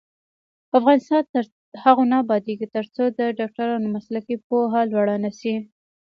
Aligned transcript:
افغانستان 0.77 1.21
تر 1.33 1.43
هغو 1.83 2.03
نه 2.11 2.15
ابادیږي، 2.23 2.67
ترڅو 2.75 3.03
د 3.19 3.21
ډاکټرانو 3.39 3.87
مسلکي 3.95 4.35
پوهه 4.47 4.81
لوړه 4.91 5.15
نشي. 5.25 5.55